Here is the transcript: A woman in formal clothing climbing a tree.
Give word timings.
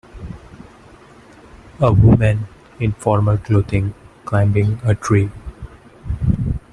A 1.79 1.93
woman 1.93 2.47
in 2.79 2.91
formal 2.93 3.37
clothing 3.37 3.93
climbing 4.25 4.79
a 4.83 4.95
tree. 4.95 5.29